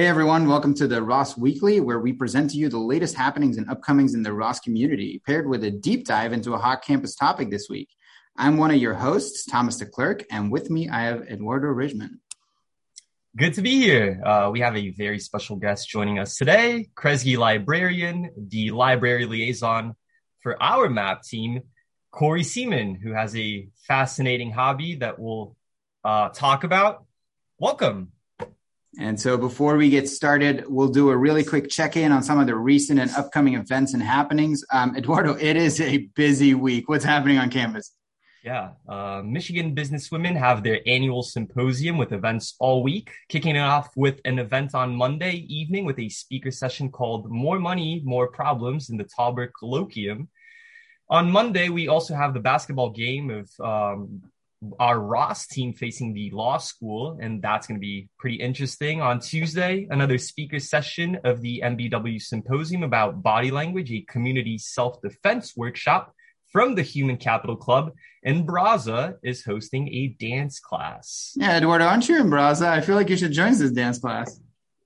[0.00, 3.58] Hey everyone, welcome to the Ross Weekly, where we present to you the latest happenings
[3.58, 7.14] and upcomings in the Ross community, paired with a deep dive into a hot campus
[7.14, 7.90] topic this week.
[8.34, 12.18] I'm one of your hosts, Thomas DeClerc, and with me I have Eduardo Ridgman.
[13.36, 14.22] Good to be here.
[14.24, 19.96] Uh, we have a very special guest joining us today, Kresge librarian, the library liaison
[20.42, 21.60] for our map team,
[22.10, 25.56] Corey Seeman, who has a fascinating hobby that we'll
[26.04, 27.04] uh, talk about.
[27.58, 28.12] Welcome.
[28.98, 32.40] And so before we get started, we'll do a really quick check in on some
[32.40, 34.64] of the recent and upcoming events and happenings.
[34.72, 36.88] Um, Eduardo, it is a busy week.
[36.88, 37.92] What's happening on campus?
[38.42, 43.90] Yeah, uh, Michigan businesswomen have their annual symposium with events all week, kicking it off
[43.96, 48.88] with an event on Monday evening with a speaker session called More Money, More Problems
[48.88, 50.28] in the Tauber Colloquium.
[51.10, 54.22] On Monday, we also have the basketball game of um,
[54.78, 59.00] our Ross team facing the law school, and that's going to be pretty interesting.
[59.00, 65.00] On Tuesday, another speaker session of the MBW Symposium about body language, a community self
[65.00, 66.14] defense workshop
[66.52, 67.92] from the Human Capital Club.
[68.22, 71.32] And Braza is hosting a dance class.
[71.36, 72.66] Yeah, Eduardo, aren't you in Braza?
[72.68, 74.38] I feel like you should join this dance class.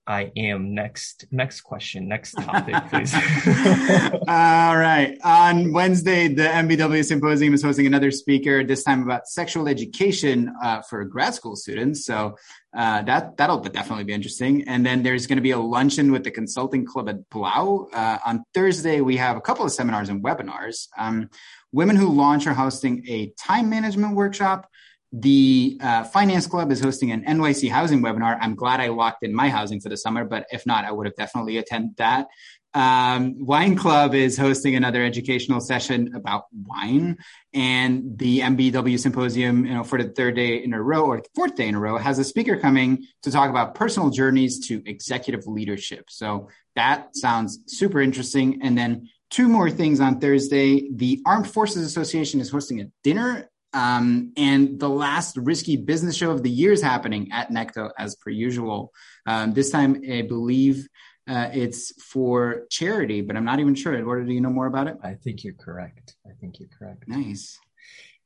[0.07, 0.75] I am.
[0.75, 3.15] Next, next question, next topic, please.
[4.29, 5.17] All right.
[5.25, 10.83] On Wednesday, the MBW Symposium is hosting another speaker, this time about sexual education uh,
[10.83, 12.05] for grad school students.
[12.05, 12.37] So
[12.77, 14.69] uh, that that'll definitely be interesting.
[14.69, 17.89] And then there's going to be a luncheon with the consulting club at Blau.
[17.93, 20.89] Uh, on Thursday, we have a couple of seminars and webinars.
[20.99, 21.31] Um,
[21.73, 24.69] Women Who Launch are hosting a time management workshop.
[25.17, 28.37] The uh, Finance Club is hosting an NYC housing webinar.
[28.41, 31.07] I'm glad I locked in my housing for the summer, but if not, I would
[31.07, 32.27] have definitely attended that.
[32.75, 37.19] Um, wine Club is hosting another educational session about wine,
[37.53, 41.55] and the MBW Symposium, you know, for the third day in a row or fourth
[41.55, 45.47] day in a row, has a speaker coming to talk about personal journeys to executive
[45.47, 46.07] leadership.
[46.09, 48.63] So that sounds super interesting.
[48.63, 50.89] And then two more things on Thursday.
[50.93, 56.31] The Armed Forces Association is hosting a dinner um, and the last risky business show
[56.31, 58.93] of the year is happening at Necto as per usual.
[59.27, 60.87] Um, this time, I believe
[61.29, 63.95] uh, it's for charity, but I'm not even sure.
[63.95, 64.97] Eduardo, do you know more about it?
[65.03, 66.15] I think you're correct.
[66.25, 67.09] I think you're correct.
[67.09, 67.59] Nice.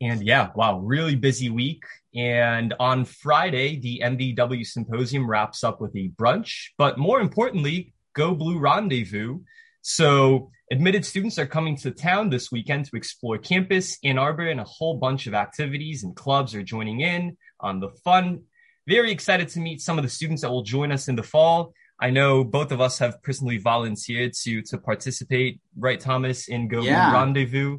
[0.01, 1.83] And yeah, wow, really busy week.
[2.15, 8.35] And on Friday, the MBW symposium wraps up with a brunch, but more importantly, Go
[8.35, 9.41] Blue Rendezvous.
[9.81, 14.61] So Admitted students are coming to town this weekend to explore campus, Ann Arbor, and
[14.61, 18.43] a whole bunch of activities and clubs are joining in on the fun.
[18.87, 21.73] Very excited to meet some of the students that will join us in the fall.
[21.99, 26.83] I know both of us have personally volunteered to to participate, right, Thomas, in Go
[26.83, 27.13] yeah.
[27.15, 27.79] Rendezvous.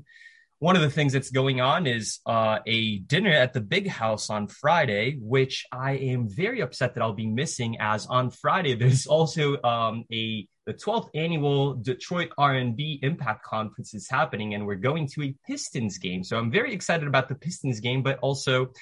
[0.59, 4.30] One of the things that's going on is uh, a dinner at the Big House
[4.30, 7.78] on Friday, which I am very upset that I'll be missing.
[7.80, 14.08] As on Friday, there's also um, a the 12th annual Detroit R&B Impact Conference is
[14.08, 16.24] happening and we're going to a Pistons game.
[16.24, 18.74] So I'm very excited about the Pistons game, but also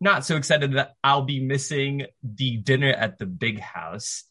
[0.00, 4.24] not so excited that I'll be missing the dinner at the big house.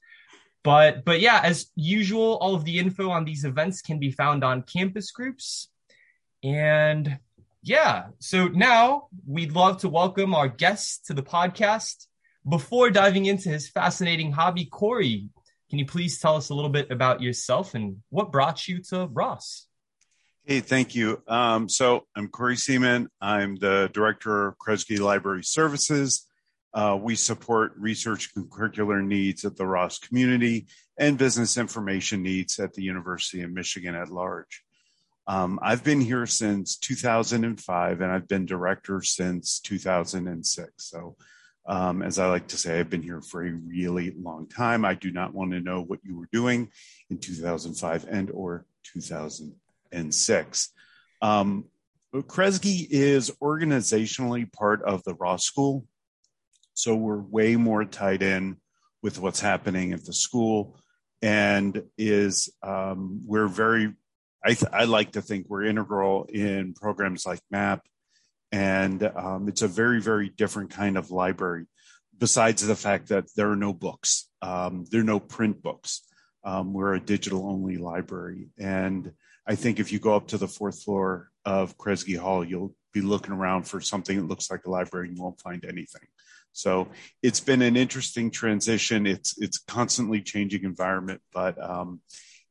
[0.64, 4.44] But but yeah, as usual, all of the info on these events can be found
[4.44, 5.70] on campus groups.
[6.44, 7.20] And
[7.62, 12.06] yeah, so now we'd love to welcome our guest to the podcast.
[12.48, 15.30] Before diving into his fascinating hobby, Corey,
[15.70, 19.08] can you please tell us a little bit about yourself and what brought you to
[19.08, 19.68] Ross?
[20.46, 21.22] Hey, thank you.
[21.28, 23.10] Um, so I'm Corey Seeman.
[23.20, 26.26] I'm the director of Kresge Library Services.
[26.74, 30.68] Uh, we support research and curricular needs at the Ross community
[30.98, 34.64] and business information needs at the University of Michigan at large.
[35.28, 40.72] Um, I've been here since 2005 and I've been director since 2006.
[40.78, 41.18] So
[41.68, 44.86] um, as I like to say, I've been here for a really long time.
[44.86, 46.70] I do not want to know what you were doing
[47.10, 50.74] in 2005 and or 2006.
[51.22, 51.66] Um,
[52.16, 55.86] Kresge is organizationally part of the Ross School,
[56.74, 58.58] so we're way more tied in
[59.04, 60.80] with what's happening at the school,
[61.22, 63.94] and is um, we're very.
[64.48, 67.82] I, th- I like to think we're integral in programs like MAP
[68.52, 71.66] and um, it's a very very different kind of library
[72.18, 76.04] besides the fact that there are no books um, there are no print books.
[76.44, 79.12] Um, we're a digital only library and
[79.46, 83.02] i think if you go up to the fourth floor of kresge hall you'll be
[83.02, 86.02] looking around for something that looks like a library and you won't find anything.
[86.52, 86.88] So
[87.22, 89.06] it's been an interesting transition.
[89.06, 92.02] It's it's constantly changing environment but um,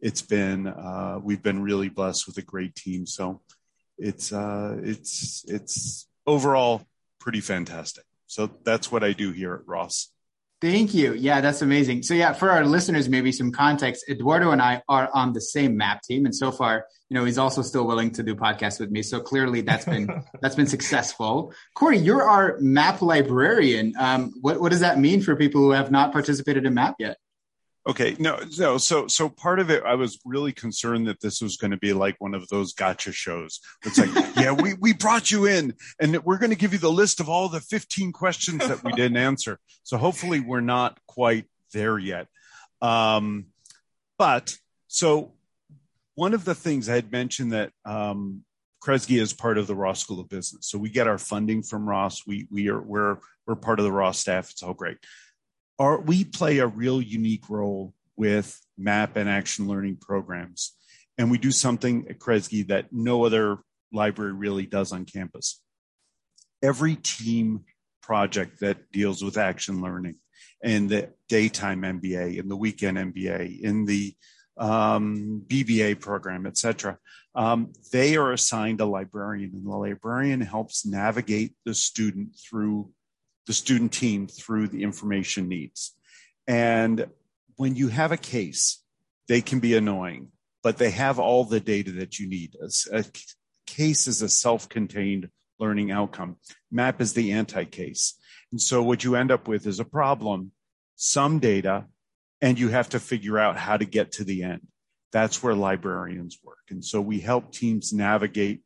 [0.01, 3.41] it's been uh, we've been really blessed with a great team so
[3.99, 6.83] it's uh, it's it's overall
[7.21, 8.05] pretty fantastic.
[8.27, 10.11] So that's what I do here at Ross.
[10.61, 11.13] Thank you.
[11.13, 12.03] Yeah, that's amazing.
[12.03, 14.07] So yeah, for our listeners, maybe some context.
[14.09, 17.37] Eduardo and I are on the same map team, and so far, you know, he's
[17.37, 19.03] also still willing to do podcasts with me.
[19.03, 20.09] So clearly, that's been
[20.41, 21.53] that's been successful.
[21.75, 23.93] Corey, you're our map librarian.
[23.99, 27.19] Um, what what does that mean for people who have not participated in map yet?
[27.89, 28.79] Okay, no, no.
[28.79, 31.93] So, so part of it, I was really concerned that this was going to be
[31.93, 33.61] like one of those gotcha shows.
[33.85, 36.91] It's like, yeah, we we brought you in, and we're going to give you the
[36.91, 39.61] list of all the fifteen questions that we didn't answer.
[39.85, 42.27] So, hopefully, we're not quite there yet.
[42.83, 43.47] Um,
[44.19, 44.57] but
[44.89, 45.33] so
[46.15, 48.43] one of the things I had mentioned that um,
[48.83, 51.89] Kresge is part of the Ross School of Business, so we get our funding from
[51.89, 52.27] Ross.
[52.27, 54.51] We we are we're we're part of the Ross staff.
[54.51, 54.99] It's all great
[55.79, 60.75] are we play a real unique role with map and action learning programs.
[61.19, 63.59] And we do something at kresge that no other
[63.93, 65.61] library really does on campus.
[66.63, 67.65] Every team
[68.03, 70.17] project that deals with action learning
[70.63, 74.15] in the daytime mba in the weekend mba in the
[74.57, 76.97] um, bba program etc
[77.35, 82.89] um, they are assigned a librarian and the librarian helps navigate the student through
[83.47, 85.95] the student team through the information needs.
[86.47, 87.07] And
[87.57, 88.83] when you have a case,
[89.29, 90.29] they can be annoying,
[90.63, 92.55] but they have all the data that you need.
[92.61, 93.05] A, a
[93.67, 96.37] case is a self contained learning outcome.
[96.71, 98.15] MAP is the anti case.
[98.53, 100.53] And so what you end up with is a problem,
[100.97, 101.87] some data,
[102.41, 104.67] and you have to figure out how to get to the end.
[105.13, 106.59] That's where librarians work.
[106.71, 108.63] And so we help teams navigate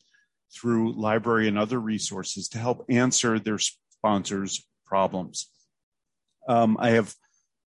[0.52, 5.48] through library and other resources to help answer their sponsors' problems.
[6.48, 7.14] Um, I have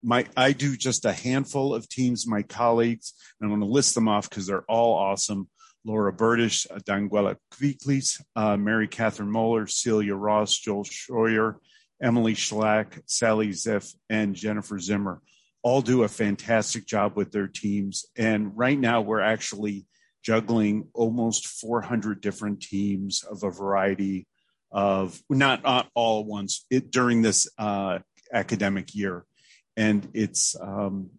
[0.04, 3.96] my I do just a handful of teams, my colleagues, and I'm going to list
[3.96, 5.48] them off because they're all awesome.
[5.86, 11.56] Laura Berdish, Daniela Kviklis, uh, Mary Catherine Moeller, Celia Ross, Joel Schroyer,
[12.02, 15.22] Emily Schlack, Sally Ziph, and Jennifer Zimmer
[15.66, 18.06] all do a fantastic job with their teams.
[18.16, 19.88] And right now, we're actually
[20.24, 24.28] juggling almost 400 different teams of a variety
[24.76, 28.00] of not, not all at once it, during this uh,
[28.32, 29.24] academic year.
[29.78, 31.12] And it's um,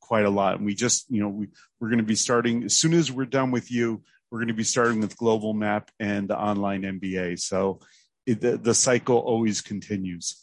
[0.00, 0.56] quite a lot.
[0.56, 1.48] And we just, you know, we,
[1.78, 4.54] we're going to be starting as soon as we're done with you, we're going to
[4.54, 7.38] be starting with Global Map and the online MBA.
[7.40, 7.80] So
[8.26, 10.40] it, the, the cycle always continues.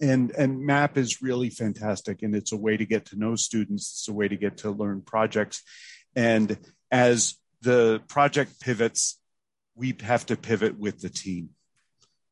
[0.00, 2.22] And, and MAP is really fantastic.
[2.22, 3.90] And it's a way to get to know students.
[3.90, 5.62] It's a way to get to learn projects.
[6.14, 6.56] And
[6.92, 9.18] as the project pivots,
[9.74, 11.50] we have to pivot with the team.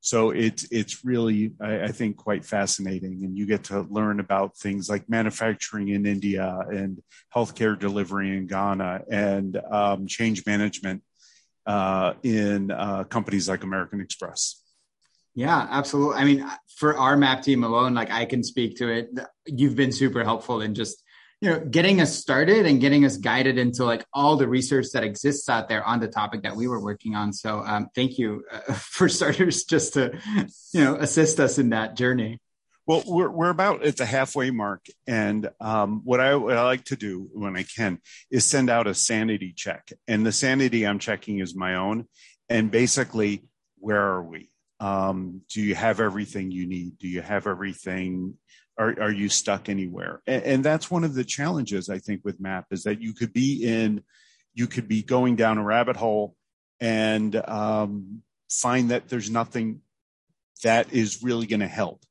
[0.04, 4.56] So it's it's really I, I, think quite fascinating, and you get to learn about
[4.56, 7.00] things like manufacturing in India and
[7.32, 11.04] healthcare delivery in Ghana and um, change management
[11.66, 14.60] uh, in uh, companies like American Express.
[15.36, 16.16] Yeah, absolutely.
[16.16, 19.08] I mean, for our map team alone, like I can speak to it.
[19.46, 21.00] You've been super helpful in just
[21.42, 25.04] you know getting us started and getting us guided into like all the research that
[25.04, 27.32] exists out there on the topic that we were working on.
[27.32, 30.18] So um, thank you uh, for starters just to
[30.72, 32.38] you know assist us in that journey.
[32.86, 36.84] Well we're, we're about at the halfway mark and um, what, I, what i like
[36.86, 40.98] to do when i can is send out a sanity check and the sanity i'm
[40.98, 42.08] checking is my own
[42.48, 43.44] and basically
[43.82, 44.48] where are we?
[44.78, 46.98] Um, do you have everything you need?
[46.98, 48.34] Do you have everything
[48.78, 50.22] are, are you stuck anywhere?
[50.26, 53.32] And, and that's one of the challenges I think with MAP is that you could
[53.32, 54.02] be in,
[54.54, 56.34] you could be going down a rabbit hole
[56.80, 59.80] and um, find that there's nothing
[60.62, 62.02] that is really going to help.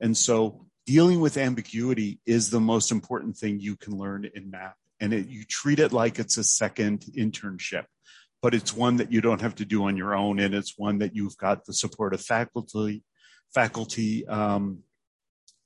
[0.00, 4.74] And so dealing with ambiguity is the most important thing you can learn in MAP.
[5.00, 7.84] And it, you treat it like it's a second internship,
[8.42, 10.38] but it's one that you don't have to do on your own.
[10.38, 13.02] And it's one that you've got the support of faculty,
[13.54, 14.80] faculty, um,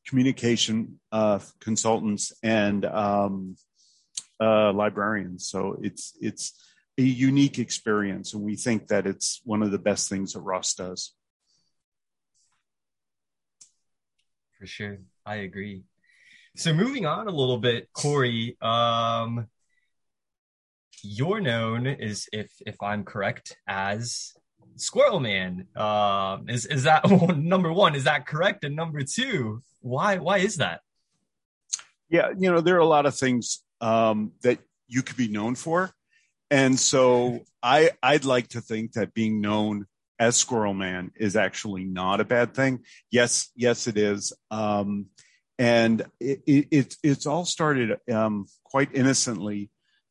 [0.06, 3.56] communication uh, consultants and um,
[4.40, 5.46] uh, librarians.
[5.46, 6.52] So it's it's
[6.98, 10.74] a unique experience, and we think that it's one of the best things that Ross
[10.74, 11.14] does.
[14.58, 15.84] For sure, I agree.
[16.56, 19.48] So moving on a little bit, Corey, um,
[21.02, 24.32] you're known is if if I'm correct as
[24.76, 25.66] Squirrel Man.
[25.76, 27.94] Um, is is that number one?
[27.94, 28.64] Is that correct?
[28.64, 30.80] And number two, why why is that?
[32.08, 35.54] Yeah, you know, there are a lot of things um, that you could be known
[35.54, 35.90] for,
[36.50, 39.86] and so I I'd like to think that being known
[40.18, 42.80] as Squirrel Man is actually not a bad thing.
[43.10, 44.32] Yes, yes, it is.
[44.50, 45.06] Um,
[45.58, 49.70] and it, it, it's all started um, quite innocently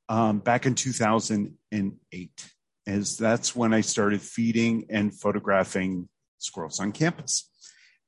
[0.10, 2.53] um, back in 2008
[2.86, 6.10] as that's when I started feeding and photographing
[6.40, 7.50] squirrels on campus.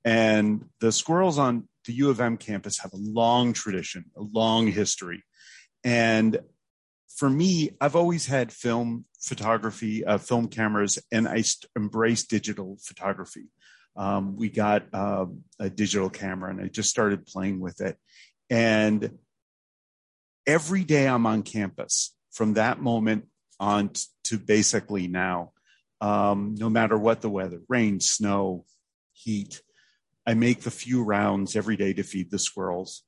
[0.03, 4.67] And the squirrels on the U of M campus have a long tradition, a long
[4.67, 5.23] history.
[5.83, 6.39] And
[7.15, 12.77] for me, I've always had film photography, uh, film cameras, and I st- embraced digital
[12.81, 13.45] photography.
[13.95, 15.25] Um, we got uh,
[15.59, 17.97] a digital camera and I just started playing with it.
[18.49, 19.17] And
[20.45, 23.25] every day I'm on campus from that moment
[23.59, 23.91] on
[24.25, 25.51] to basically now,
[26.01, 28.65] um, no matter what the weather rain, snow,
[29.13, 29.61] heat
[30.25, 33.03] I make the few rounds every day to feed the squirrels.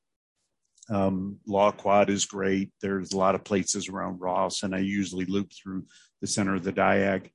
[0.90, 2.72] Um, Law Quad is great.
[2.82, 5.86] There's a lot of places around Ross, and I usually loop through
[6.22, 7.32] the center of the diag.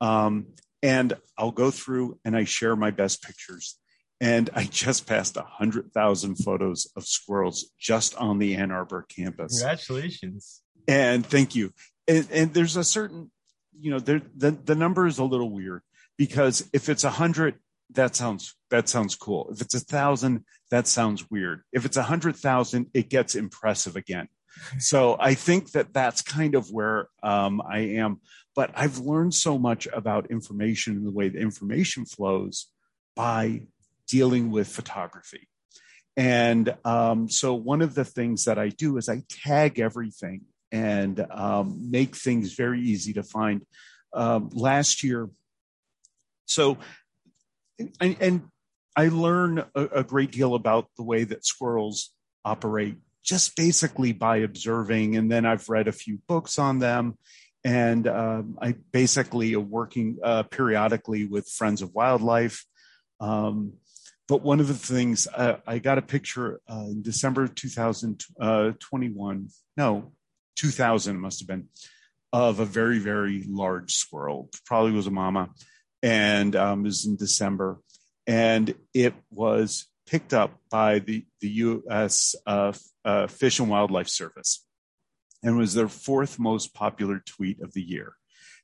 [0.00, 0.46] Um,
[0.82, 3.78] and I'll go through and I share my best pictures.
[4.20, 9.58] And I just passed 100,000 photos of squirrels just on the Ann Arbor campus.
[9.58, 10.62] Congratulations.
[10.86, 11.72] And thank you.
[12.06, 13.30] And, and there's a certain,
[13.78, 15.82] you know, there, the, the number is a little weird
[16.16, 17.58] because if it's a 100,
[17.90, 19.48] that sounds that sounds cool.
[19.52, 21.62] If it's a thousand, that sounds weird.
[21.72, 24.28] If it's a hundred thousand, it gets impressive again.
[24.78, 28.20] So I think that that's kind of where um, I am.
[28.54, 32.68] But I've learned so much about information and the way the information flows
[33.16, 33.66] by
[34.06, 35.48] dealing with photography.
[36.16, 40.42] And um, so one of the things that I do is I tag everything
[40.72, 43.64] and um, make things very easy to find.
[44.12, 45.28] Um, last year,
[46.46, 46.78] so
[48.00, 48.42] and, and
[48.96, 52.10] I learn a, a, great deal about the way that squirrels
[52.44, 55.16] operate just basically by observing.
[55.16, 57.18] And then I've read a few books on them.
[57.64, 62.64] And um, I basically am working uh, periodically with Friends of Wildlife.
[63.20, 63.72] Um,
[64.28, 69.36] but one of the things uh, I got a picture uh, in December of 2021,
[69.36, 70.12] uh, no,
[70.56, 71.68] 2000 must have been,
[72.32, 74.50] of a very, very large squirrel.
[74.66, 75.50] Probably was a mama
[76.04, 77.80] and um, it was in December,
[78.26, 82.36] and it was picked up by the the U.S.
[82.46, 82.74] Uh,
[83.06, 84.66] uh, Fish and Wildlife Service,
[85.42, 88.12] and was their fourth most popular tweet of the year.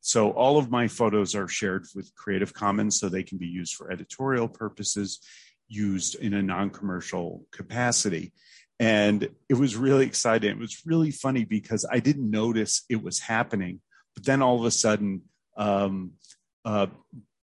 [0.03, 3.75] So all of my photos are shared with Creative Commons, so they can be used
[3.75, 5.21] for editorial purposes,
[5.67, 8.35] used in a non-commercial capacity.
[8.81, 10.51] And it was really exciting.
[10.51, 13.81] It was really funny because I didn't notice it was happening,
[14.15, 15.21] but then all of a sudden,
[15.59, 16.13] um,
[16.65, 16.87] uh,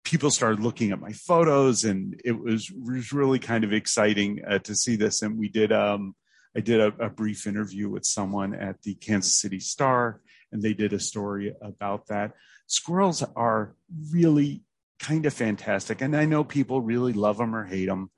[0.03, 4.59] people started looking at my photos and it was, was really kind of exciting uh,
[4.61, 5.21] to see this.
[5.21, 6.15] And we did, um,
[6.57, 10.73] I did a, a, brief interview with someone at the Kansas City Star and they
[10.73, 12.33] did a story about that.
[12.67, 13.75] Squirrels are
[14.11, 14.63] really
[14.99, 16.01] kind of fantastic.
[16.01, 18.11] And I know people really love them or hate them.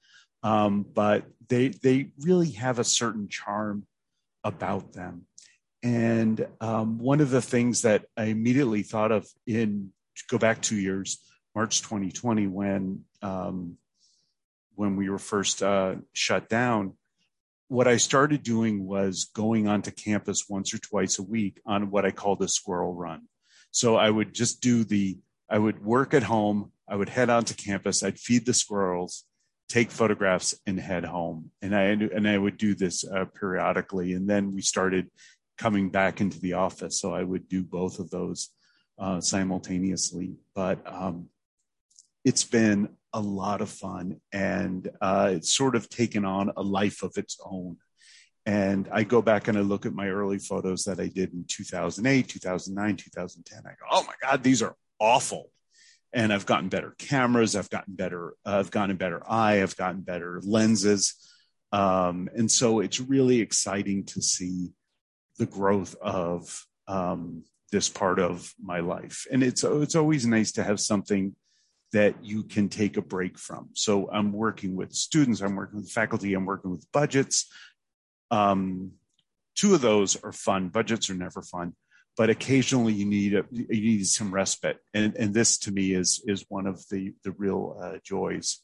[0.42, 3.86] Um, but they, they really have a certain charm
[4.44, 5.26] about them.
[5.82, 9.92] And um, one of the things that I immediately thought of in
[10.28, 11.18] go back two years
[11.54, 13.76] March 2020 when um,
[14.74, 16.94] when we were first uh, shut down.
[17.68, 22.04] What I started doing was going onto campus once or twice a week on what
[22.04, 23.22] I called a squirrel run.
[23.70, 25.18] So I would just do the
[25.50, 26.72] I would work at home.
[26.88, 28.02] I would head onto campus.
[28.02, 29.24] I'd feed the squirrels,
[29.68, 31.50] take photographs, and head home.
[31.62, 34.14] And I and I would do this uh, periodically.
[34.14, 35.10] And then we started
[35.56, 38.50] coming back into the office, so I would do both of those
[38.98, 40.36] uh, simultaneously.
[40.54, 41.28] But um,
[42.24, 47.02] it's been a lot of fun and uh, it's sort of taken on a life
[47.02, 47.76] of its own.
[48.44, 51.44] And I go back and I look at my early photos that I did in
[51.48, 53.62] 2008, 2009, 2010.
[53.64, 55.50] I go, oh my God, these are awful.
[56.12, 57.54] And I've gotten better cameras.
[57.54, 58.34] I've gotten better.
[58.44, 59.62] Uh, I've gotten a better eye.
[59.62, 61.14] I've gotten better lenses.
[61.70, 64.70] Um, and so it's really exciting to see
[65.38, 69.26] the growth of um, this part of my life.
[69.30, 71.34] And it's, it's always nice to have something
[71.92, 73.70] that you can take a break from.
[73.74, 77.50] So I'm working with students, I'm working with faculty, I'm working with budgets.
[78.30, 78.92] Um,
[79.54, 80.68] two of those are fun.
[80.68, 81.74] Budgets are never fun,
[82.18, 86.20] but occasionally you need a, you need some respite, and and this to me is
[86.26, 88.60] is one of the the real uh, joys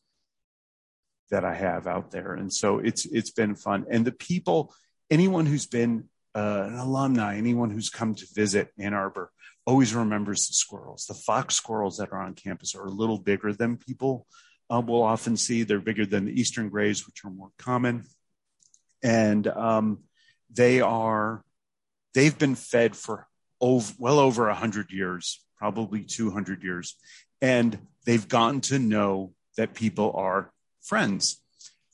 [1.30, 2.34] that I have out there.
[2.34, 4.74] And so it's it's been fun, and the people,
[5.08, 9.30] anyone who's been uh, an alumni, anyone who's come to visit Ann Arbor
[9.64, 11.06] always remembers the squirrels.
[11.06, 14.26] The fox squirrels that are on campus are a little bigger than people
[14.68, 15.62] uh, will often see.
[15.62, 18.02] They're bigger than the eastern grays, which are more common,
[19.00, 20.00] and um,
[20.50, 21.44] they are
[22.14, 23.28] they've been fed for
[23.64, 26.96] over, well over a hundred years, probably two hundred years,
[27.40, 30.52] and they've gotten to know that people are
[30.82, 31.40] friends.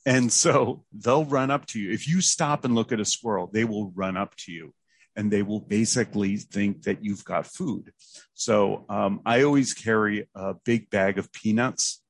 [0.06, 1.92] And so they'll run up to you.
[1.92, 4.72] If you stop and look at a squirrel, they will run up to you
[5.14, 7.92] and they will basically think that you've got food.
[8.32, 12.02] So um, I always carry a big bag of peanuts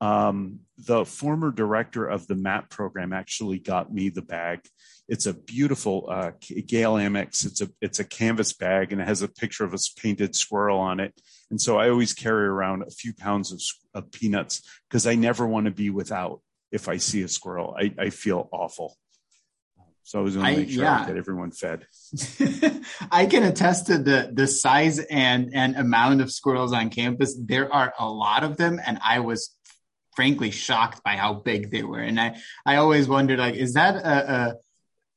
[0.00, 4.60] Um, the former director of the MAP program actually got me the bag.
[5.08, 6.32] It's a beautiful uh,
[6.66, 7.44] Gail Amex.
[7.44, 10.78] It's a it's a canvas bag and it has a picture of a painted squirrel
[10.78, 11.14] on it.
[11.50, 13.60] And so I always carry around a few pounds of,
[13.94, 16.40] of peanuts because I never want to be without.
[16.70, 18.94] If I see a squirrel, I, I feel awful.
[20.08, 21.02] So I was going to make sure yeah.
[21.02, 21.86] I get everyone fed.
[23.10, 27.38] I can attest to the the size and and amount of squirrels on campus.
[27.38, 29.54] There are a lot of them, and I was
[30.18, 32.00] frankly shocked by how big they were.
[32.00, 32.34] And I,
[32.66, 34.58] I always wondered, like, is that a,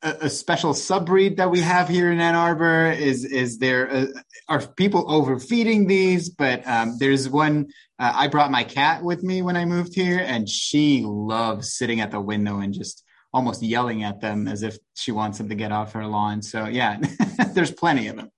[0.04, 2.92] a, a special subbreed that we have here in Ann Arbor?
[2.92, 4.08] Is is there a,
[4.48, 6.30] are people overfeeding these?
[6.30, 7.70] But um, there's one.
[7.98, 12.00] Uh, I brought my cat with me when I moved here, and she loves sitting
[12.00, 13.04] at the window and just
[13.34, 16.44] almost yelling at them as if she wants them to get off her lawn.
[16.44, 17.00] So yeah,
[17.56, 18.30] there's plenty of them.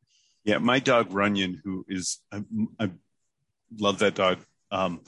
[0.45, 2.41] Yeah, my dog Runyon, who is I,
[2.79, 2.91] I
[3.77, 4.37] love that dog.
[4.71, 5.01] Um,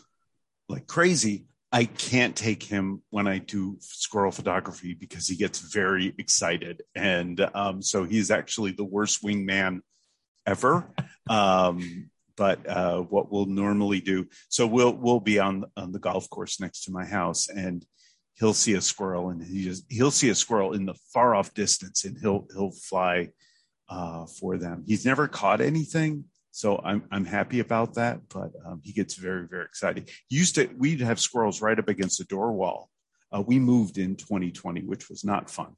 [0.70, 1.46] like crazy.
[1.72, 6.84] I can't take him when I do squirrel photography because he gets very excited.
[6.96, 9.82] And um, so he's actually the worst wingman
[10.46, 10.90] ever.
[11.30, 16.30] Um, but uh, what we'll normally do, so we'll we'll be on on the golf
[16.30, 17.86] course next to my house, and
[18.36, 21.54] he'll see a squirrel, and he just he'll see a squirrel in the far off
[21.54, 23.30] distance, and he'll he'll fly
[23.90, 24.84] uh, for them.
[24.86, 29.46] He's never caught anything, so I'm I'm happy about that, but um, he gets very
[29.46, 30.10] very excited.
[30.30, 32.90] He used to we'd have squirrels right up against the door wall.
[33.30, 35.76] Uh, we moved in 2020, which was not fun,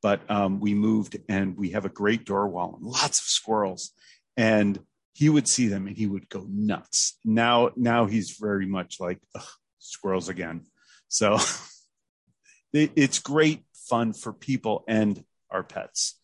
[0.00, 3.90] but um, we moved and we have a great door wall and lots of squirrels,
[4.34, 4.80] and
[5.12, 7.18] he would see them and he would go nuts.
[7.22, 9.18] Now now he's very much like
[9.78, 10.62] squirrels again.
[11.08, 11.36] So
[12.72, 16.18] it, it's great fun for people and our pets.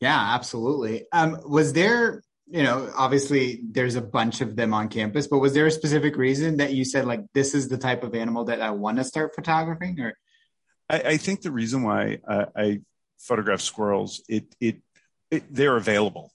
[0.00, 1.06] Yeah, absolutely.
[1.14, 5.54] Um, was there you know, obviously there's a bunch of them on campus, but was
[5.54, 8.60] there a specific reason that you said like this is the type of animal that
[8.60, 10.00] I want to start photographing?
[10.00, 10.14] Or
[10.88, 12.80] I, I think the reason why I
[13.18, 14.76] photograph squirrels, it, it,
[15.30, 16.30] it they're available.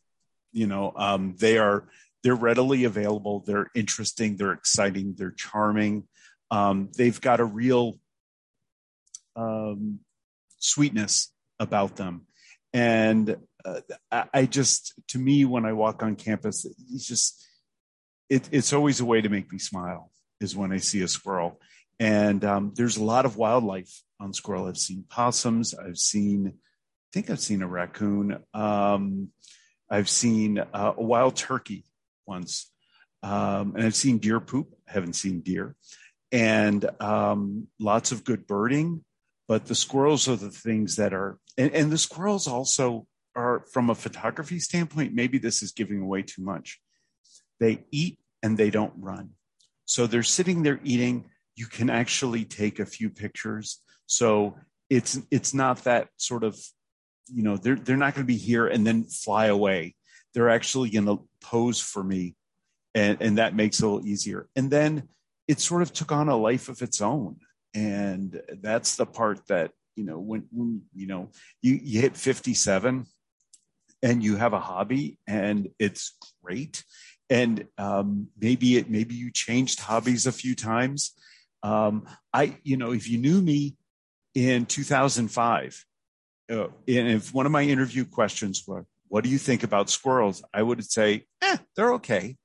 [0.52, 1.88] You know, um, they are
[2.24, 3.43] they're readily available.
[3.45, 4.36] They're interesting.
[4.36, 5.15] They're exciting.
[5.17, 6.08] They're charming.
[6.52, 8.00] Um, they've got a real
[9.36, 10.00] um,
[10.58, 12.26] sweetness about them,
[12.73, 13.82] and uh,
[14.34, 17.45] I just, to me, when I walk on campus, it's just,
[18.29, 21.60] it, it's always a way to make me smile is when I see a squirrel.
[21.99, 24.67] And um, there's a lot of wildlife on squirrel.
[24.67, 25.73] I've seen possums.
[25.73, 28.39] I've seen, I think I've seen a raccoon.
[28.53, 29.29] Um,
[29.89, 31.84] I've seen uh, a wild turkey
[32.25, 32.71] once.
[33.23, 34.73] Um, and I've seen deer poop.
[34.88, 35.75] I haven't seen deer.
[36.32, 39.03] And um, lots of good birding.
[39.47, 43.89] But the squirrels are the things that are, and, and the squirrels also are from
[43.89, 46.80] a photography standpoint, maybe this is giving away too much.
[47.60, 49.32] They eat and they don't run.
[49.86, 51.26] So they're sitting there eating.
[51.56, 53.82] You can actually take a few pictures.
[54.06, 54.56] So
[54.89, 56.58] it's it's not that sort of,
[57.28, 59.95] you know, they're they're not going to be here and then fly away.
[60.34, 62.36] They're actually going to pose for me,
[62.95, 64.48] and and that makes it a little easier.
[64.56, 65.10] And then
[65.48, 67.38] it sort of took on a life of its own,
[67.74, 71.29] and that's the part that you know when, when you know
[71.62, 73.05] you, you hit 57
[74.01, 76.85] and you have a hobby and it's great.
[77.29, 81.13] And um, maybe it maybe you changed hobbies a few times.
[81.62, 83.75] Um, i you know if you knew me
[84.33, 85.85] in 2005
[86.49, 90.41] uh, and if one of my interview questions were what do you think about squirrels?
[90.53, 92.38] I would say eh, they're okay.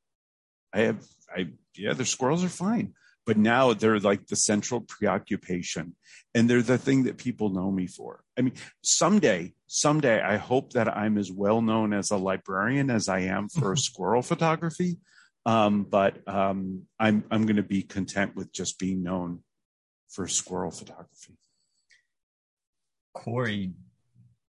[0.72, 1.04] I have
[1.36, 2.94] i yeah the squirrels are fine
[3.26, 5.94] but now they're like the central preoccupation
[6.34, 10.72] and they're the thing that people know me for i mean someday someday i hope
[10.72, 13.76] that i'm as well known as a librarian as i am for mm-hmm.
[13.76, 14.98] squirrel photography
[15.46, 19.40] um, but um, i'm i'm going to be content with just being known
[20.08, 21.37] for squirrel photography
[23.12, 23.72] corey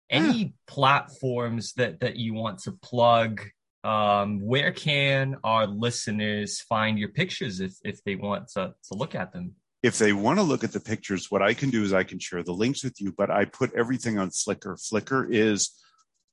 [0.09, 0.47] any yeah.
[0.67, 3.41] platforms that that you want to plug
[3.83, 9.15] um, where can our listeners find your pictures if, if they want to, to look
[9.15, 9.55] at them?
[9.83, 12.19] If they want to look at the pictures, what I can do is I can
[12.19, 14.77] share the links with you, but I put everything on Flickr.
[14.79, 15.71] Flickr is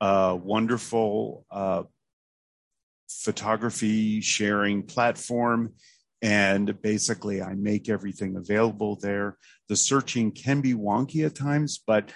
[0.01, 1.85] a wonderful uh,
[3.09, 5.73] photography sharing platform.
[6.21, 9.39] And basically, I make everything available there.
[9.69, 12.11] The searching can be wonky at times, but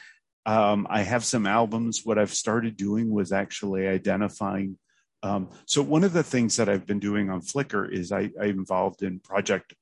[0.45, 2.03] um, I have some albums.
[2.05, 4.77] What I've started doing was actually identifying
[5.22, 8.58] um, so one of the things that I've been doing on Flickr is I, I'm
[8.58, 9.74] involved in Project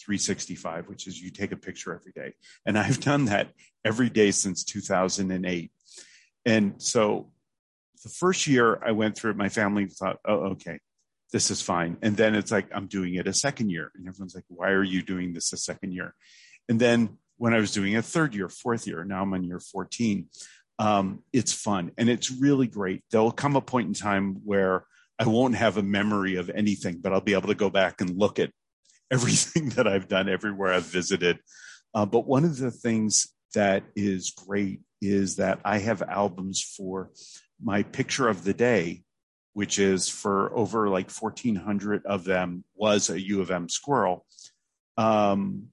[0.00, 3.50] 365, which is you take a picture every day, and I've done that
[3.84, 5.70] every day since 2008.
[6.44, 7.30] And so
[8.02, 10.78] the first year I went through it, my family thought, "Oh, okay,
[11.32, 11.96] this is fine.
[12.02, 13.90] And then it's like, I'm doing it a second year.
[13.94, 16.14] And everyone's like, why are you doing this a second year?
[16.68, 19.60] And then when I was doing a third year, fourth year, now I'm on year
[19.60, 20.28] 14,
[20.78, 23.02] um, it's fun and it's really great.
[23.10, 24.84] There'll come a point in time where
[25.18, 28.18] I won't have a memory of anything, but I'll be able to go back and
[28.18, 28.50] look at
[29.10, 31.38] everything that I've done everywhere I've visited.
[31.94, 37.10] Uh, but one of the things that is great is that I have albums for
[37.62, 39.02] my picture of the day,
[39.54, 44.26] which is for over like 1,400 of them was a U of M squirrel.
[44.98, 45.68] Um,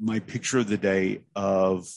[0.00, 1.88] my picture of the day of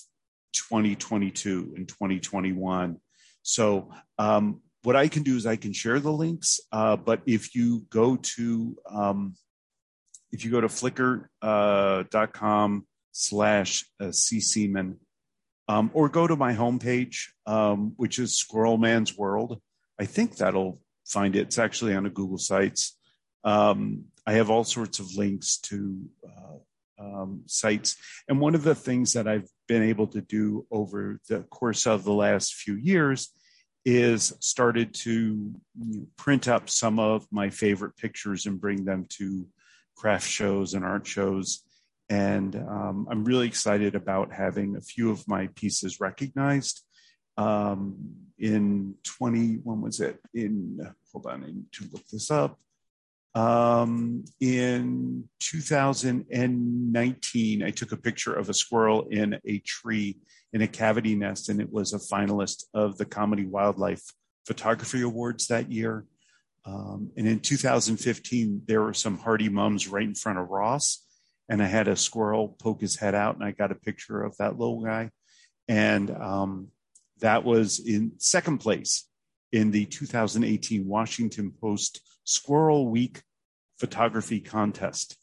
[0.58, 2.98] 2022 and 2021.
[3.42, 7.56] So, um, what I can do is I can share the links, uh, but if
[7.56, 9.36] you go to um,
[10.32, 12.80] if you go to flickr.com uh,
[13.12, 14.98] slash uh, cseeman
[15.68, 19.60] um, or go to my homepage, um, which is Squirrel Man's World.
[20.00, 21.48] I think that'll find it.
[21.48, 22.98] It's actually on a Google Sites.
[23.44, 26.58] Um, I have all sorts of links to uh,
[27.00, 27.96] um, sites.
[28.28, 32.04] And one of the things that I've been able to do over the course of
[32.04, 33.30] the last few years
[33.86, 35.54] is started to
[36.18, 39.48] print up some of my favorite pictures and bring them to
[39.96, 41.64] craft shows and art shows
[42.10, 46.84] and um, I'm really excited about having a few of my pieces recognized.
[47.38, 47.96] Um,
[48.40, 50.20] in 20, when was it?
[50.34, 50.80] In,
[51.12, 52.60] hold on, I need to look this up.
[53.38, 60.18] Um, in 2019, I took a picture of a squirrel in a tree
[60.54, 64.02] in a cavity nest, and it was a finalist of the Comedy Wildlife
[64.46, 66.06] Photography Awards that year.
[66.66, 71.04] Um, and in 2015, there were some hardy mums right in front of Ross
[71.50, 74.36] and I had a squirrel poke his head out, and I got a picture of
[74.38, 75.12] that little guy,
[75.68, 76.68] and um,
[77.20, 79.08] that was in second place
[79.52, 83.22] in the 2018 Washington Post Squirrel Week
[83.80, 85.18] photography contest,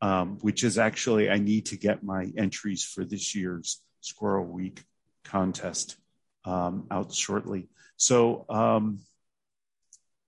[0.00, 4.82] um, which is actually I need to get my entries for this year's Squirrel Week
[5.24, 5.96] contest
[6.44, 7.68] um, out shortly.
[7.96, 9.00] So um,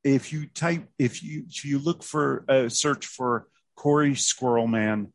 [0.05, 4.67] if you type, if you if you look for a uh, search for Corey Squirrel
[4.67, 5.12] Man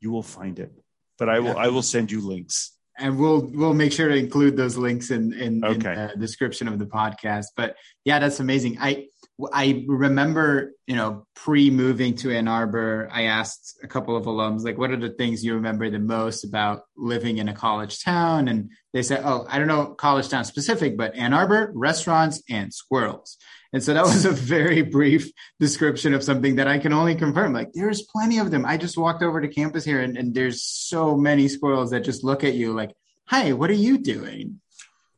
[0.00, 0.72] you will find it.
[1.18, 2.76] But I will I will send you links.
[2.96, 5.92] And we'll we'll make sure to include those links in in, okay.
[5.92, 7.46] in the description of the podcast.
[7.56, 8.78] But yeah, that's amazing.
[8.80, 9.08] I
[9.52, 14.64] I remember, you know, pre moving to Ann Arbor, I asked a couple of alums,
[14.64, 18.48] like, what are the things you remember the most about living in a college town?
[18.48, 22.74] And they said, oh, I don't know college town specific, but Ann Arbor, restaurants, and
[22.74, 23.36] squirrels.
[23.72, 27.52] And so that was a very brief description of something that I can only confirm.
[27.52, 28.64] Like, there's plenty of them.
[28.66, 32.24] I just walked over to campus here, and, and there's so many squirrels that just
[32.24, 32.90] look at you like,
[33.26, 34.60] hi, what are you doing?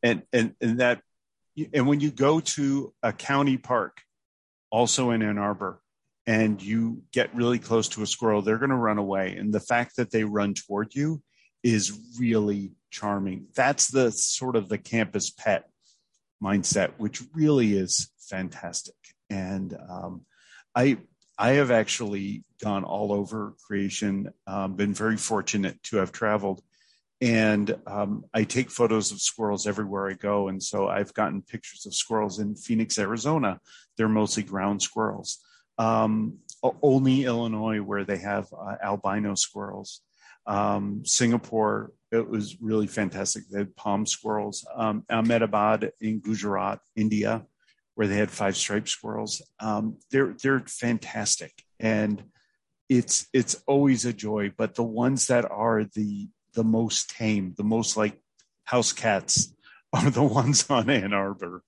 [0.03, 1.01] And, and, and that,
[1.73, 4.01] and when you go to a county park,
[4.71, 5.81] also in Ann Arbor,
[6.25, 9.35] and you get really close to a squirrel, they're going to run away.
[9.35, 11.21] And the fact that they run toward you
[11.63, 13.47] is really charming.
[13.55, 15.69] That's the sort of the campus pet
[16.41, 18.95] mindset, which really is fantastic.
[19.29, 20.25] And um,
[20.75, 20.97] I
[21.37, 24.31] I have actually gone all over creation.
[24.45, 26.61] Um, been very fortunate to have traveled,
[27.21, 30.47] and um, I take photos of squirrels everywhere I go.
[30.47, 33.59] And so I've gotten pictures of squirrels in Phoenix, Arizona.
[33.95, 35.37] They're mostly ground squirrels.
[35.77, 36.39] Um,
[36.81, 40.01] Olney, Illinois, where they have uh, albino squirrels.
[40.47, 43.43] Um, Singapore, it was really fantastic.
[43.47, 44.65] They had palm squirrels.
[44.75, 47.45] Um, Ahmedabad in Gujarat, India,
[47.95, 49.41] where they had five striped squirrels.
[49.59, 52.23] Um, they're they're fantastic, and
[52.89, 54.51] it's it's always a joy.
[54.55, 58.19] But the ones that are the the most tame, the most like
[58.63, 59.53] house cats,
[59.93, 61.63] are the ones on Ann Arbor.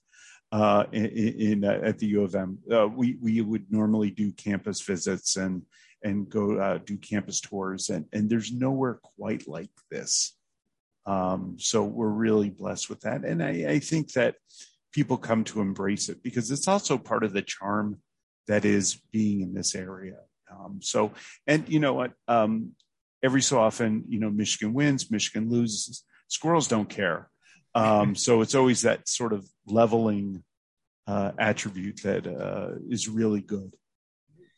[0.51, 4.31] Uh, in, in uh, at the U of M, uh, we we would normally do
[4.31, 5.63] campus visits and
[6.03, 10.37] and go uh, do campus tours, and and there's nowhere quite like this.
[11.05, 14.35] Um, so we're really blessed with that, and I, I think that
[14.93, 17.99] people come to embrace it because it's also part of the charm
[18.47, 20.17] that is being in this area.
[20.51, 21.11] Um, so,
[21.47, 22.13] and you know what?
[22.27, 22.73] Um,
[23.23, 26.03] every so often, you know, Michigan wins, Michigan loses.
[26.27, 27.29] Squirrels don't care.
[27.73, 30.43] Um, so it's always that sort of leveling
[31.07, 33.73] uh, attribute that uh, is really good.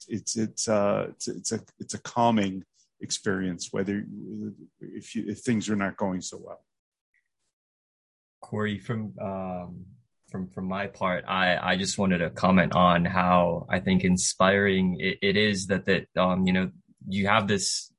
[0.08, 2.64] It's it's uh, it's it's a it's a calming
[3.02, 4.06] experience whether
[4.80, 6.64] if you, if things are not going so well.
[8.42, 9.86] Corey, from um,
[10.30, 14.98] from from my part, I I just wanted to comment on how I think inspiring
[15.00, 16.70] it, it is that that um you know
[17.08, 17.92] you have this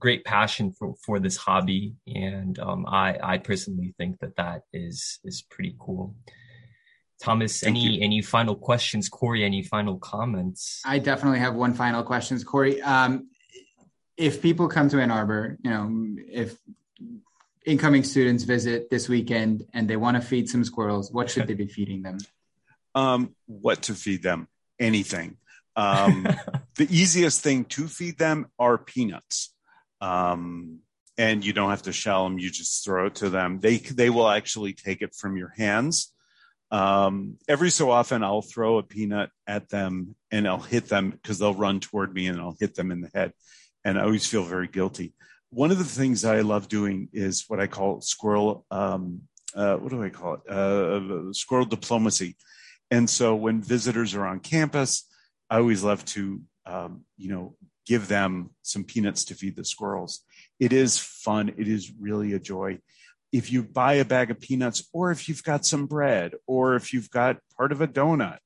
[0.00, 5.20] great passion for for this hobby, and um I I personally think that that is
[5.24, 6.14] is pretty cool.
[7.22, 8.02] Thomas, Thank any you.
[8.02, 9.08] any final questions?
[9.08, 10.80] Corey, any final comments?
[10.84, 12.80] I definitely have one final question, Corey.
[12.80, 13.28] Um,
[14.16, 16.56] if people come to Ann Arbor, you know, if
[17.66, 21.54] incoming students visit this weekend and they want to feed some squirrels, what should they
[21.54, 22.18] be feeding them?
[22.94, 24.48] Um, what to feed them?
[24.78, 25.36] Anything.
[25.76, 26.26] Um,
[26.76, 29.54] the easiest thing to feed them are peanuts.
[30.00, 30.80] Um,
[31.18, 33.60] and you don't have to shell them; you just throw it to them.
[33.60, 36.12] They they will actually take it from your hands.
[36.70, 41.38] Um, every so often, I'll throw a peanut at them and I'll hit them because
[41.38, 43.32] they'll run toward me and I'll hit them in the head,
[43.84, 45.14] and I always feel very guilty.
[45.50, 48.64] One of the things I love doing is what I call squirrel.
[48.70, 49.22] Um,
[49.54, 50.48] uh, what do I call it?
[50.48, 52.36] Uh, squirrel diplomacy.
[52.90, 55.08] And so when visitors are on campus,
[55.48, 57.56] I always love to, um, you know,
[57.90, 60.20] give them some peanuts to feed the squirrels.
[60.60, 61.48] It is fun.
[61.58, 62.78] It is really a joy.
[63.32, 66.92] If you buy a bag of peanuts, or if you've got some bread, or if
[66.92, 68.38] you've got part of a donut,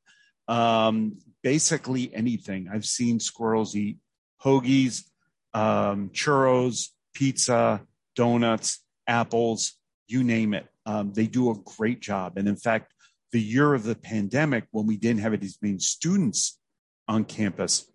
[0.48, 2.70] um, basically anything.
[2.72, 3.98] I've seen squirrels eat
[4.42, 5.04] hoagies,
[5.52, 7.82] um, churros, pizza,
[8.16, 9.74] donuts, apples,
[10.06, 10.66] you name it.
[10.86, 12.38] Um, they do a great job.
[12.38, 12.94] And in fact,
[13.30, 16.58] the year of the pandemic, when we didn't have as many students
[17.06, 17.90] on campus,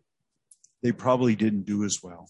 [0.82, 2.30] they probably didn't do as well.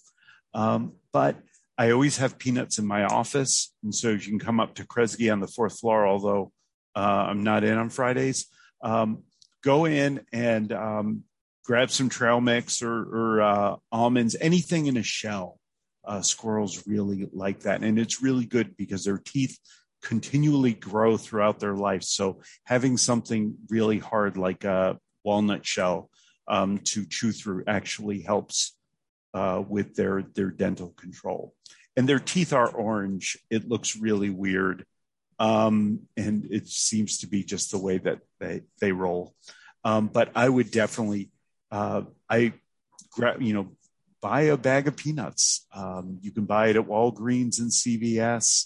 [0.53, 1.38] Um, but
[1.77, 3.73] I always have peanuts in my office.
[3.83, 6.51] And so you can come up to Kresge on the fourth floor, although
[6.95, 8.47] uh, I'm not in on Fridays.
[8.81, 9.23] Um,
[9.63, 11.23] go in and um,
[11.63, 15.57] grab some trail mix or, or uh, almonds, anything in a shell.
[16.03, 17.83] Uh, squirrels really like that.
[17.83, 19.57] And it's really good because their teeth
[20.01, 22.03] continually grow throughout their life.
[22.03, 26.09] So having something really hard like a walnut shell
[26.49, 28.75] um, to chew through actually helps
[29.33, 31.53] uh, with their their dental control.
[31.95, 33.38] And their teeth are orange.
[33.49, 34.85] It looks really weird,
[35.38, 39.35] um, and it seems to be just the way that they they roll.
[39.83, 41.29] Um, but I would definitely,
[41.71, 42.53] uh, I
[43.12, 43.71] grab you know
[44.21, 45.65] buy a bag of peanuts.
[45.73, 48.65] Um, you can buy it at Walgreens and CVS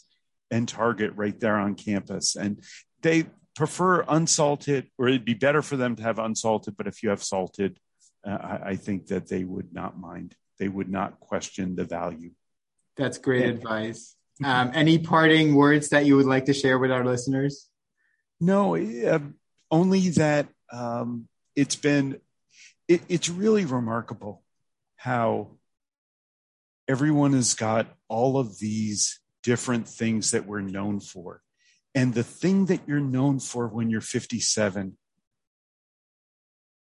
[0.50, 2.64] and Target right there on campus, and
[3.02, 6.76] they prefer unsalted, or it'd be better for them to have unsalted.
[6.78, 7.80] But if you have salted,
[8.26, 12.32] uh, I, I think that they would not mind they would not question the value.
[12.98, 13.52] That's great yeah.
[13.52, 14.16] advice.
[14.44, 17.70] Um, any parting words that you would like to share with our listeners?
[18.40, 19.20] No, uh,
[19.70, 22.20] only that um, it's been,
[22.88, 24.44] it, it's really remarkable
[24.96, 25.52] how
[26.88, 31.42] everyone has got all of these different things that we're known for.
[31.96, 34.98] And the thing that you're known for when you're 57,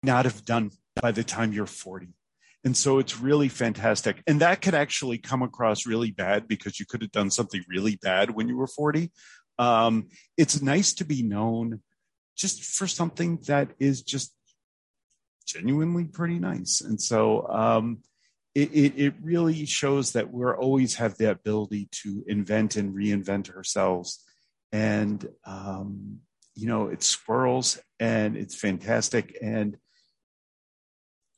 [0.02, 2.08] not have done by the time you're 40.
[2.64, 4.22] And so it's really fantastic.
[4.26, 7.96] And that could actually come across really bad because you could have done something really
[7.96, 9.10] bad when you were 40.
[9.58, 11.80] Um, it's nice to be known
[12.36, 14.32] just for something that is just
[15.46, 16.80] genuinely pretty nice.
[16.80, 17.98] And so um,
[18.54, 23.54] it, it, it really shows that we're always have the ability to invent and reinvent
[23.54, 24.24] ourselves.
[24.72, 26.20] And, um,
[26.54, 29.36] you know, it swirls and it's fantastic.
[29.40, 29.76] And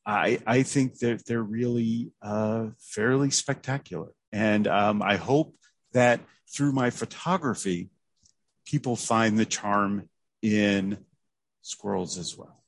[0.07, 4.09] I, I think that they're really uh, fairly spectacular.
[4.33, 5.57] And um, I hope
[5.93, 6.21] that
[6.53, 7.91] through my photography,
[8.67, 10.09] people find the charm
[10.43, 10.99] in
[11.63, 12.63] squirrels as well.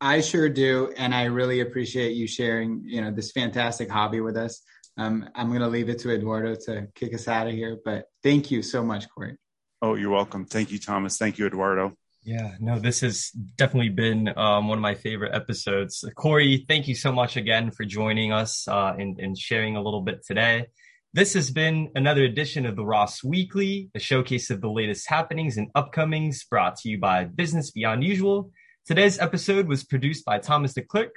[0.00, 4.36] I sure do, and I really appreciate you sharing, you know, this fantastic hobby with
[4.36, 4.62] us.
[4.96, 8.06] Um, I'm going to leave it to Eduardo to kick us out of here, but
[8.22, 9.36] thank you so much, Corey.
[9.82, 10.44] Oh, you're welcome.
[10.44, 11.16] Thank you, Thomas.
[11.16, 11.96] Thank you, Eduardo.
[12.22, 16.04] Yeah, no, this has definitely been um, one of my favorite episodes.
[16.16, 20.22] Corey, thank you so much again for joining us uh, and, sharing a little bit
[20.26, 20.66] today.
[21.14, 25.56] This has been another edition of the Ross Weekly, a showcase of the latest happenings
[25.56, 28.52] and upcomings brought to you by Business Beyond Usual.
[28.86, 31.10] Today's episode was produced by Thomas DeClerc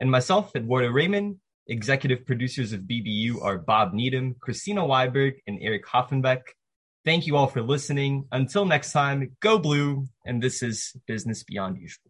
[0.00, 1.36] and myself, Eduardo Raymond.
[1.68, 6.40] Executive producers of BBU are Bob Needham, Christina Weiberg, and Eric Hoffenbeck.
[7.08, 8.26] Thank you all for listening.
[8.32, 10.08] Until next time, go blue.
[10.26, 12.07] And this is Business Beyond Usual.